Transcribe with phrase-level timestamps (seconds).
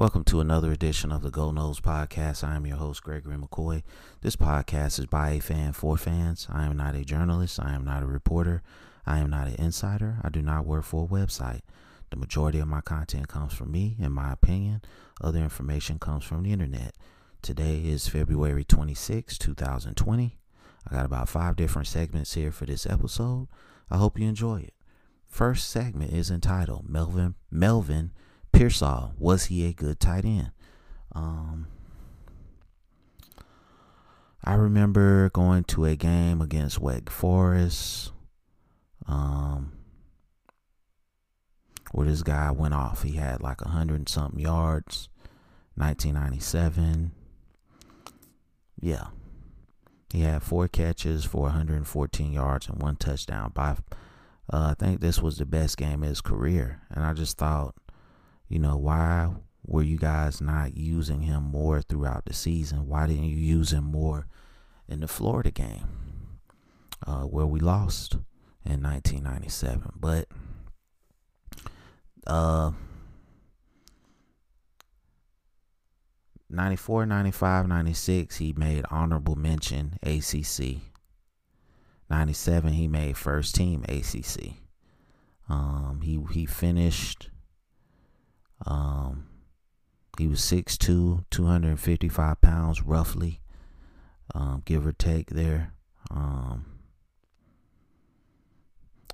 [0.00, 2.42] Welcome to another edition of the Go Noles Podcast.
[2.42, 3.82] I am your host, Gregory McCoy.
[4.22, 6.46] This podcast is by a fan for fans.
[6.50, 7.60] I am not a journalist.
[7.62, 8.62] I am not a reporter.
[9.04, 10.16] I am not an insider.
[10.24, 11.60] I do not work for a website.
[12.08, 14.80] The majority of my content comes from me, in my opinion.
[15.20, 16.94] Other information comes from the internet.
[17.42, 20.38] Today is February 26, 2020.
[20.88, 23.48] I got about five different segments here for this episode.
[23.90, 24.72] I hope you enjoy it.
[25.28, 28.12] First segment is entitled Melvin Melvin
[28.52, 29.14] Pearsall.
[29.18, 30.50] Was he a good tight end?
[31.12, 31.66] Um,
[34.44, 38.12] I remember going to a game against Wake Forest.
[39.06, 39.72] Um,
[41.92, 43.02] where this guy went off.
[43.02, 45.08] He had like a hundred and something yards.
[45.74, 47.12] 1997.
[48.80, 49.06] Yeah.
[50.12, 53.52] He had four catches for 114 yards and one touchdown.
[53.54, 53.76] By,
[54.52, 56.82] uh, I think this was the best game of his career.
[56.90, 57.74] And I just thought,
[58.50, 59.30] you know, why
[59.64, 62.88] were you guys not using him more throughout the season?
[62.88, 64.26] Why didn't you use him more
[64.88, 65.86] in the Florida game
[67.06, 68.14] uh, where we lost
[68.64, 69.92] in 1997?
[69.96, 70.26] But
[72.26, 72.72] uh
[76.50, 80.82] 94 95 96 he made honorable mention ACC
[82.10, 84.54] 97 he made first team ACC
[85.48, 87.30] um he he finished
[88.66, 89.26] um
[90.18, 93.40] he was 6'2 255 pounds roughly
[94.34, 95.72] um give or take there.
[96.10, 96.66] Um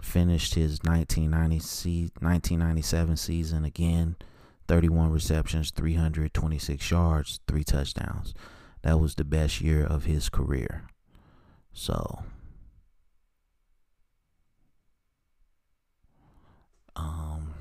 [0.03, 4.15] finished his 1990 se- 1997 season again
[4.69, 8.35] 31 receptions 326 yards three touchdowns.
[8.83, 10.87] That was the best year of his career.
[11.73, 12.23] So
[16.95, 17.56] um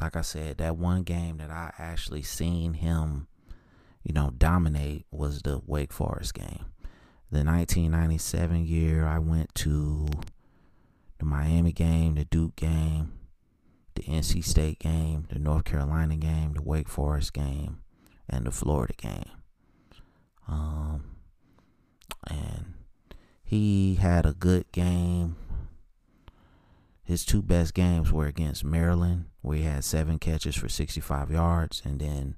[0.00, 3.26] like i said that one game that i actually seen him
[4.02, 6.66] you know dominate was the wake forest game
[7.30, 10.08] the 1997 year i went to
[11.20, 13.12] the Miami game, the Duke game,
[13.94, 17.80] the NC State game, the North Carolina game, the Wake Forest game,
[18.28, 19.30] and the Florida game.
[20.48, 21.16] Um,
[22.26, 22.74] and
[23.44, 25.36] he had a good game.
[27.10, 31.82] His two best games were against Maryland, where he had seven catches for 65 yards,
[31.84, 32.36] and then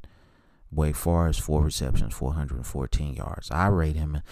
[0.70, 3.50] Wake Forest, four receptions, 414 yards.
[3.50, 4.22] I rate him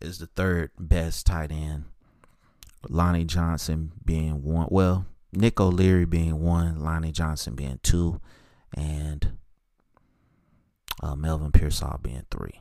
[0.00, 1.84] as the third best tight end
[2.88, 4.68] Lonnie Johnson being one.
[4.70, 8.22] Well, Nick O'Leary being one, Lonnie Johnson being two,
[8.74, 9.32] and
[11.02, 12.58] uh, Melvin Pearsall being three.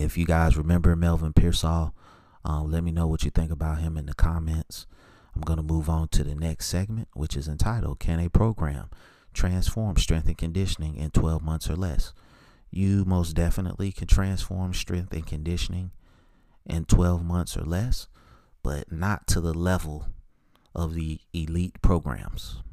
[0.00, 1.94] If you guys remember Melvin Pearsall,
[2.42, 4.86] uh, let me know what you think about him in the comments.
[5.36, 8.88] I'm going to move on to the next segment, which is entitled Can a Program
[9.34, 12.12] Transform Strength and Conditioning in 12 Months or Less?
[12.70, 15.92] You most definitely can transform strength and conditioning
[16.64, 18.08] in 12 months or less
[18.66, 20.08] but not to the level
[20.74, 22.64] of the elite programs.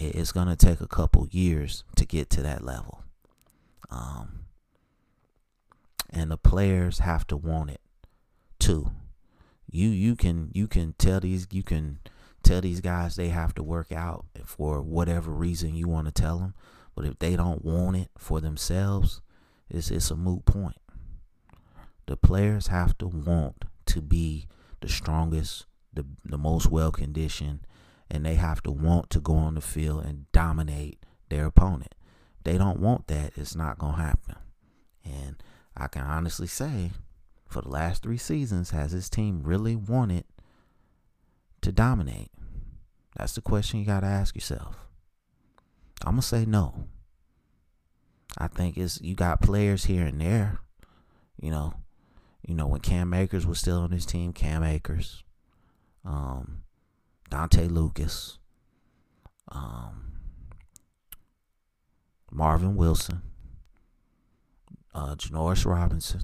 [0.00, 3.04] It's going to take a couple years to get to that level.
[3.90, 4.46] Um,
[6.10, 7.80] and the players have to want it
[8.58, 8.90] too.
[9.70, 11.98] You you can you can tell these you can
[12.42, 16.38] tell these guys they have to work out for whatever reason you want to tell
[16.38, 16.54] them,
[16.94, 19.20] but if they don't want it for themselves,
[19.68, 20.80] it's it's a moot point.
[22.06, 24.46] The players have to want to be
[24.80, 27.60] the strongest, the the most well conditioned,
[28.10, 31.94] and they have to want to go on the field and dominate their opponent.
[32.38, 34.36] If they don't want that, it's not gonna happen.
[35.04, 35.42] And
[35.76, 36.92] I can honestly say,
[37.48, 40.24] for the last three seasons, has his team really wanted
[41.62, 42.30] to dominate?
[43.16, 44.76] That's the question you gotta ask yourself.
[46.04, 46.86] I'm gonna say no.
[48.36, 50.60] I think it's you got players here and there.
[51.40, 51.74] You know,
[52.46, 55.24] you know when Cam Akers was still on his team, Cam Akers,
[56.04, 56.62] um,
[57.30, 58.38] Dontae Lucas,
[59.50, 60.12] um,
[62.30, 63.22] Marvin Wilson,
[64.94, 66.22] uh, Janarius Robinson,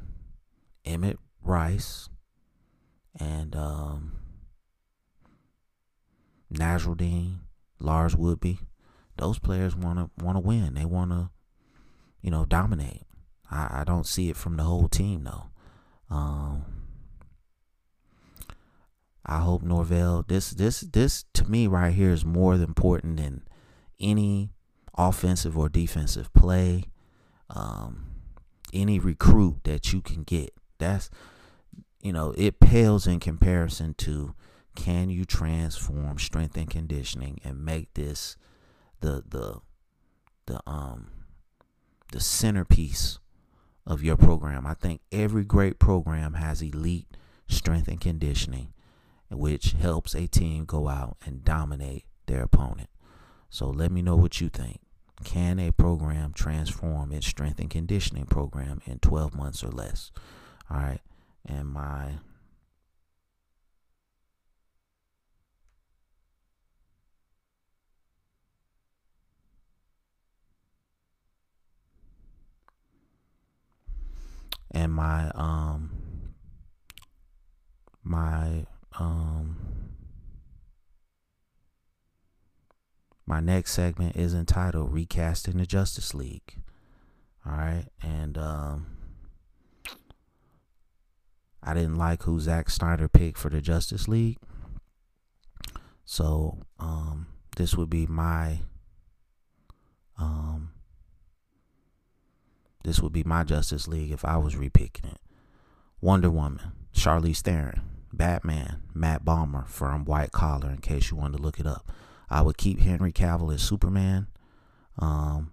[0.85, 2.09] Emmett Rice,
[3.19, 4.13] and um,
[6.51, 6.87] Lars
[8.15, 8.59] Woodby.
[9.17, 10.75] Those players want to want to win.
[10.75, 11.31] They want to,
[12.21, 13.03] you know, dominate.
[13.51, 15.51] I, I don't see it from the whole team though.
[16.11, 16.65] Um,
[19.25, 20.25] I hope Norvell.
[20.27, 23.43] This this this to me right here is more important than
[24.01, 24.51] any
[24.97, 26.85] offensive or defensive play.
[27.51, 28.07] Um,
[28.73, 30.53] any recruit that you can get.
[30.85, 31.11] That's
[32.01, 34.35] you know it pales in comparison to
[34.75, 38.37] can you transform strength and conditioning and make this
[39.01, 39.61] the the
[40.47, 41.11] the um
[42.13, 43.19] the centerpiece
[43.87, 44.67] of your program.
[44.67, 47.17] I think every great program has elite
[47.49, 48.73] strength and conditioning,
[49.31, 52.89] which helps a team go out and dominate their opponent.
[53.51, 54.81] So let me know what you think.
[55.23, 60.11] Can a program transform its strength and conditioning program in 12 months or less?
[60.75, 61.01] All right.
[61.47, 62.15] And my
[74.73, 75.91] and my um
[78.03, 78.67] my
[78.99, 79.57] um
[83.27, 86.57] my next segment is entitled recasting the justice league
[87.47, 88.87] all right and um
[91.65, 94.39] i didn't like who Zack Snyder picked for the justice league
[96.05, 97.27] so um
[97.57, 98.61] this would be my
[100.19, 100.71] um
[102.85, 105.21] this would be my Justice League if I was repicking it.
[106.01, 107.81] Wonder Woman, Charlize Theron,
[108.13, 111.91] Batman, Matt Bomer from White Collar, in case you wanted to look it up.
[112.29, 114.27] I would keep Henry Cavill as Superman.
[114.99, 115.53] Um,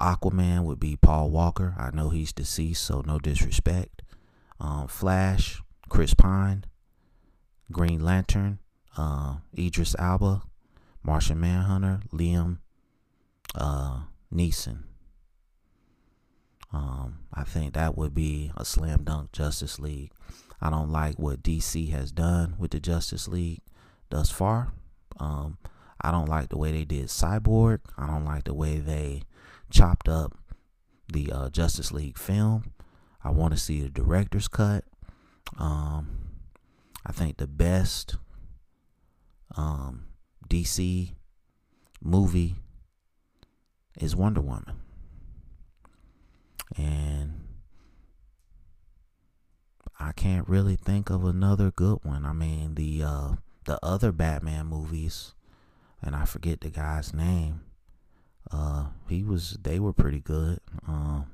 [0.00, 1.74] Aquaman would be Paul Walker.
[1.78, 3.95] I know he's deceased, so no disrespect.
[4.60, 6.64] Um, Flash, Chris Pine.
[7.72, 8.60] Green Lantern,
[8.96, 10.42] uh, Idris Elba.
[11.06, 12.58] Martian Manhunter, Liam
[13.54, 14.00] uh,
[14.34, 14.82] Neeson.
[16.72, 20.10] Um, I think that would be a slam dunk Justice League.
[20.60, 23.60] I don't like what DC has done with the Justice League
[24.10, 24.72] thus far.
[25.20, 25.58] Um,
[26.00, 27.80] I don't like the way they did Cyborg.
[27.96, 29.22] I don't like the way they
[29.70, 30.36] chopped up
[31.12, 32.72] the uh, Justice League film.
[33.26, 34.84] I want to see the director's cut.
[35.58, 36.08] Um,
[37.04, 38.16] I think the best
[39.56, 40.06] um,
[40.48, 41.12] DC
[42.00, 42.56] movie
[43.98, 44.80] is Wonder Woman
[46.76, 47.40] and
[49.98, 52.26] I can't really think of another good one.
[52.26, 53.32] I mean, the uh,
[53.64, 55.34] the other Batman movies,
[56.02, 57.62] and I forget the guy's name.
[58.50, 60.60] Uh, he was they were pretty good.
[60.86, 61.26] Um,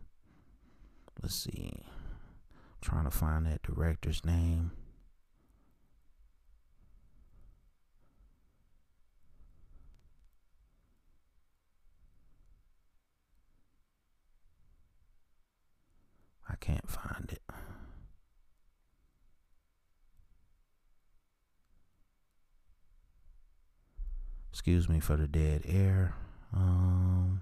[1.23, 4.73] let's see, I'm trying to find that director's name.
[16.49, 17.43] I can't find it.
[24.51, 26.15] Excuse me for the dead air.
[26.53, 27.41] Um,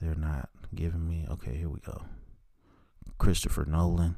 [0.00, 1.26] they're not giving me.
[1.28, 2.02] Okay, here we go.
[3.18, 4.16] Christopher Nolan.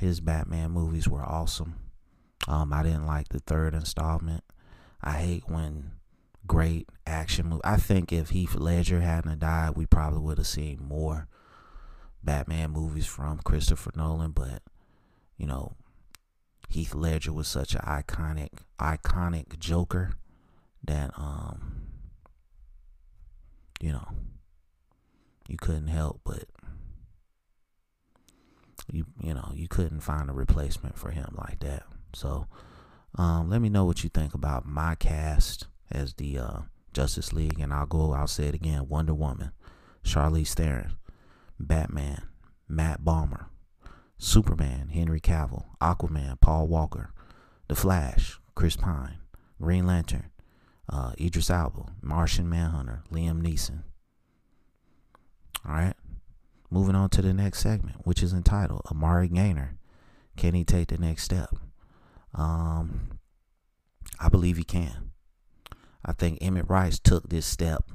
[0.00, 1.74] His Batman movies were awesome.
[2.46, 4.44] Um, I didn't like the third installment.
[5.02, 5.92] I hate when
[6.46, 7.60] great action movie.
[7.64, 11.28] I think if Heath Ledger hadn't died, we probably would have seen more
[12.22, 14.30] Batman movies from Christopher Nolan.
[14.32, 14.62] But
[15.36, 15.74] you know,
[16.68, 18.50] Heath Ledger was such an iconic,
[18.80, 20.12] iconic Joker
[20.84, 21.82] that um,
[23.80, 24.08] you know,
[25.48, 26.44] you couldn't help but
[28.92, 31.84] you you know you couldn't find a replacement for him like that.
[32.14, 32.46] So
[33.16, 36.58] um, let me know what you think about my cast as the uh,
[36.92, 38.12] Justice League, and I'll go.
[38.12, 39.52] I'll say it again: Wonder Woman,
[40.04, 40.96] Charlize Theron,
[41.58, 42.22] Batman,
[42.68, 43.46] Matt Bomer,
[44.18, 47.12] Superman, Henry Cavill, Aquaman, Paul Walker,
[47.68, 49.18] The Flash, Chris Pine,
[49.60, 50.30] Green Lantern,
[50.88, 53.82] uh, Idris Elba, Martian Manhunter, Liam Neeson.
[55.68, 55.94] All right.
[56.70, 59.78] Moving on to the next segment, which is entitled Amari Gainer.
[60.36, 61.50] Can he take the next step?
[62.34, 63.18] Um,
[64.20, 65.10] I believe he can.
[66.04, 67.90] I think Emmett Rice took this step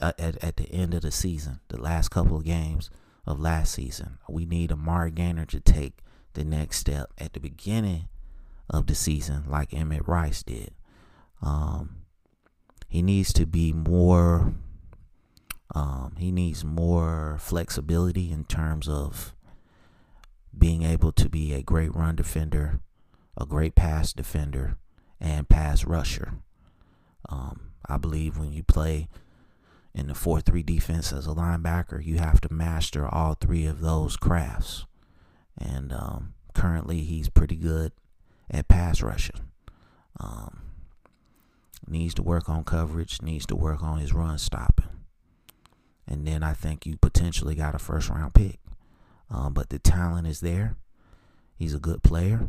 [0.00, 2.90] uh, at, at the end of the season, the last couple of games
[3.26, 4.18] of last season.
[4.28, 5.98] We need Amari Gainer to take
[6.34, 8.08] the next step at the beginning
[8.70, 10.70] of the season, like Emmett Rice did.
[11.42, 12.02] Um,
[12.88, 14.54] he needs to be more.
[15.76, 19.34] Um, he needs more flexibility in terms of
[20.56, 22.80] being able to be a great run defender,
[23.36, 24.78] a great pass defender,
[25.20, 26.36] and pass rusher.
[27.28, 29.08] Um, I believe when you play
[29.94, 33.82] in the 4 3 defense as a linebacker, you have to master all three of
[33.82, 34.86] those crafts.
[35.58, 37.92] And um, currently, he's pretty good
[38.50, 39.50] at pass rushing.
[40.18, 40.62] Um,
[41.86, 44.85] needs to work on coverage, needs to work on his run stopping.
[46.06, 48.60] And then I think you potentially got a first round pick.
[49.30, 50.76] Um, but the talent is there.
[51.56, 52.48] He's a good player.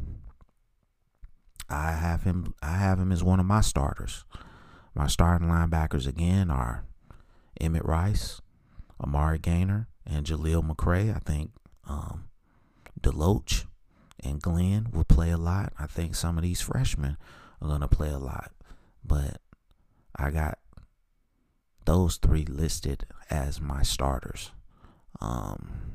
[1.70, 2.54] I have him.
[2.62, 4.26] I have him as one of my starters.
[4.94, 6.86] My starting linebackers again are
[7.60, 8.42] Emmett Rice,
[9.02, 11.16] Amari Gainer, and Jaleel McRae.
[11.16, 11.52] I think
[11.88, 12.26] um,
[13.02, 13.66] Deloach
[14.24, 15.74] and Glenn will play a lot.
[15.80, 17.18] I think some of these freshmen
[17.62, 18.52] are going to play a lot.
[19.06, 19.42] But
[20.16, 20.58] I got
[21.88, 24.52] those three listed as my starters.
[25.22, 25.94] Um,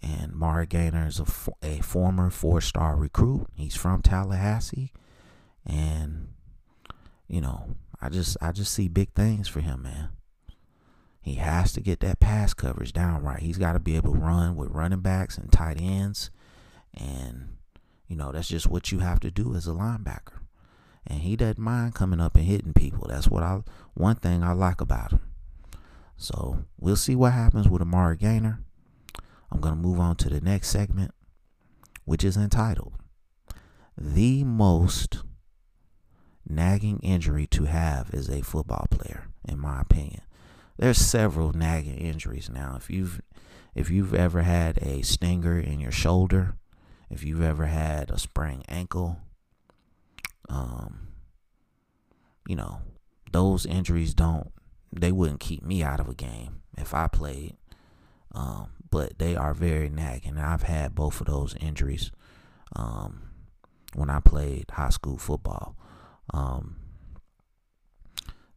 [0.00, 1.26] and Mari Gainer is a,
[1.62, 3.48] a former four star recruit.
[3.54, 4.92] He's from Tallahassee.
[5.66, 6.28] And,
[7.26, 10.10] you know, I just I just see big things for him, man.
[11.20, 13.40] He has to get that pass coverage down right.
[13.40, 16.30] He's got to be able to run with running backs and tight ends.
[16.94, 17.56] And,
[18.06, 20.38] you know, that's just what you have to do as a linebacker.
[21.06, 23.06] And he doesn't mind coming up and hitting people.
[23.08, 23.60] That's what I
[23.94, 25.20] one thing I like about him.
[26.16, 28.60] So we'll see what happens with Amari Gainer.
[29.50, 31.12] I'm to move on to the next segment,
[32.04, 32.94] which is entitled
[33.96, 35.22] The Most
[36.48, 40.22] Nagging Injury to Have as a Football Player, in my opinion.
[40.78, 42.74] There's several nagging injuries now.
[42.76, 43.20] If you've
[43.74, 46.56] if you've ever had a stinger in your shoulder,
[47.10, 49.18] if you've ever had a sprained ankle,
[50.48, 51.08] um,
[52.46, 52.80] you know,
[53.32, 54.52] those injuries don't
[54.92, 57.56] they wouldn't keep me out of a game if I played.
[58.34, 60.38] Um, but they are very nagging.
[60.38, 62.10] I've had both of those injuries
[62.74, 63.22] um,
[63.94, 65.76] when I played high school football.
[66.32, 66.76] Um,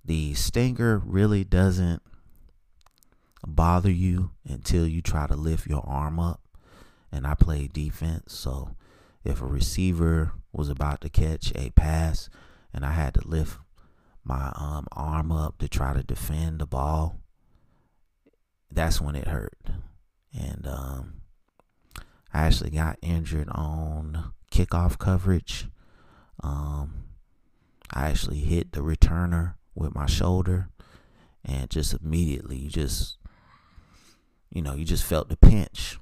[0.04, 2.02] the stinger really doesn't
[3.46, 6.42] bother you until you try to lift your arm up.
[7.12, 8.76] And I play defense, so
[9.24, 12.30] if a receiver was about to catch a pass
[12.74, 13.58] and I had to lift
[14.24, 17.20] my um, arm up to try to defend the ball,
[18.72, 19.58] that's when it hurt
[20.34, 21.22] and um,
[22.34, 25.68] I actually got injured on kickoff coverage.
[26.42, 27.06] Um,
[27.92, 30.70] I actually hit the returner with my shoulder,
[31.44, 33.18] and just immediately, just,
[34.52, 35.98] you know, you just felt the pinch.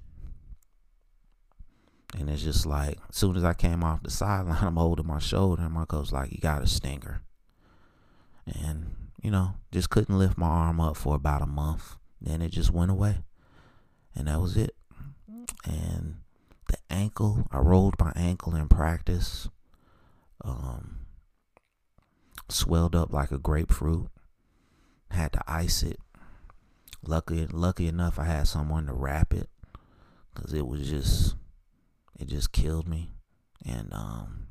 [2.20, 5.20] And it's just like, as soon as I came off the sideline, I'm holding my
[5.20, 7.22] shoulder, and my coach like, "You got a stinger,"
[8.46, 11.96] and you know, just couldn't lift my arm up for about a month.
[12.22, 13.18] Then it just went away
[14.18, 14.76] and that was it.
[15.64, 16.16] And
[16.70, 19.48] the ankle, I rolled my ankle in practice.
[20.44, 21.00] Um,
[22.50, 24.10] swelled up like a grapefruit.
[25.12, 26.00] Had to ice it.
[27.04, 29.50] Lucky, lucky enough, I had someone to wrap it,
[30.34, 31.36] cause it was just,
[32.20, 33.14] it just killed me.
[33.66, 34.48] And um,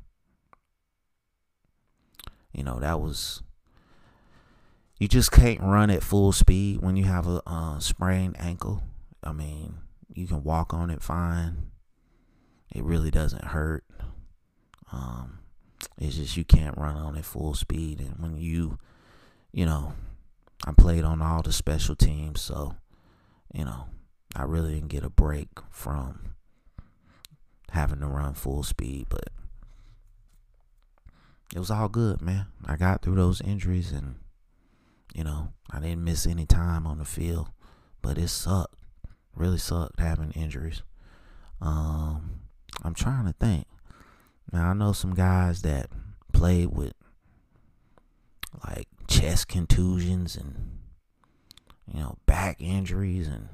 [2.53, 3.41] you know that was
[4.99, 8.81] you just can't run at full speed when you have a uh, sprained ankle.
[9.23, 9.75] I mean,
[10.11, 11.71] you can walk on it fine.
[12.73, 13.83] It really doesn't hurt.
[14.91, 15.39] Um,
[15.99, 17.99] it's just you can't run on it full speed.
[17.99, 18.79] And when you,
[19.51, 19.93] you know,
[20.65, 22.75] I played on all the special teams, so,
[23.53, 23.85] you know,
[24.35, 26.33] I really didn't get a break from
[27.71, 29.29] having to run full speed, but
[31.55, 32.47] it was all good, man.
[32.65, 34.15] I got through those injuries and,
[35.13, 37.49] you know, I didn't miss any time on the field,
[38.01, 38.75] but it sucked
[39.37, 40.81] really sucked having injuries.
[41.61, 42.41] Um,
[42.83, 43.67] I'm trying to think.
[44.51, 45.89] Now I know some guys that
[46.33, 46.93] played with
[48.67, 50.79] like chest contusions and
[51.91, 53.49] you know back injuries and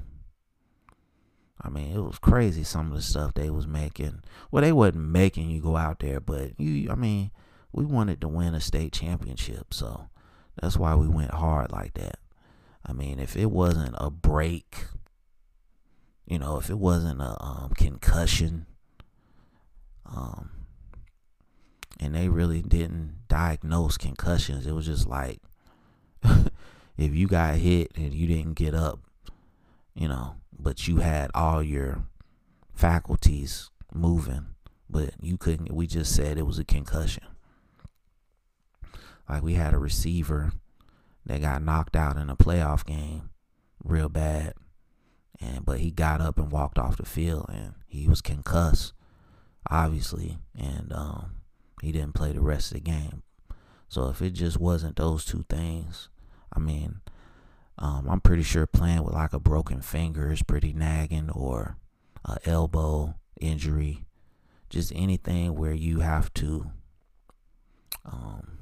[1.64, 4.22] I mean it was crazy some of the stuff they was making.
[4.50, 7.30] Well, they wasn't making you go out there, but you I mean
[7.72, 10.08] we wanted to win a state championship, so
[10.60, 12.18] that's why we went hard like that.
[12.86, 14.84] I mean, if it wasn't a break
[16.26, 18.66] you know, if it wasn't a um, concussion,
[20.06, 20.50] um,
[22.00, 25.40] and they really didn't diagnose concussions, it was just like
[26.24, 29.00] if you got hit and you didn't get up,
[29.94, 32.04] you know, but you had all your
[32.72, 34.46] faculties moving,
[34.88, 37.24] but you couldn't, we just said it was a concussion.
[39.28, 40.52] Like we had a receiver
[41.26, 43.30] that got knocked out in a playoff game
[43.82, 44.54] real bad.
[45.40, 48.92] And but he got up and walked off the field and he was concussed,
[49.68, 51.36] obviously, and um,
[51.82, 53.22] he didn't play the rest of the game.
[53.88, 56.08] So if it just wasn't those two things,
[56.52, 57.00] I mean,
[57.78, 61.76] um, I'm pretty sure playing with like a broken finger is pretty nagging or
[62.24, 64.04] a elbow injury,
[64.70, 66.70] just anything where you have to
[68.04, 68.58] um,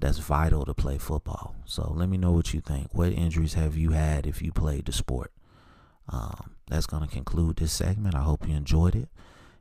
[0.00, 1.54] that's vital to play football.
[1.64, 2.88] So let me know what you think.
[2.92, 5.32] What injuries have you had if you played the sport?
[6.08, 8.14] Um, that's going to conclude this segment.
[8.14, 9.08] I hope you enjoyed it.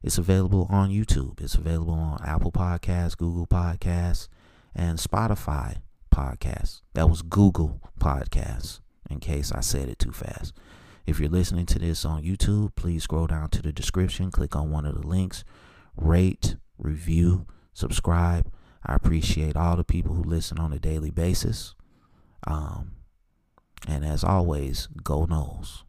[0.02, 1.42] It's available on YouTube.
[1.42, 4.30] It's available on Apple Podcasts, Google Podcasts,
[4.74, 5.78] and Spotify
[6.20, 6.82] Podcasts.
[6.96, 10.54] That was Google Podcasts, in case I said it too fast.
[11.06, 14.70] If you're listening to this on YouTube, please scroll down to the description, click on
[14.70, 15.46] one of the links,
[15.96, 18.52] rate, review, subscribe.
[18.86, 21.74] I appreciate all the people who listen on a daily basis.
[22.46, 22.92] Um,
[23.88, 25.84] and as always, go Noles.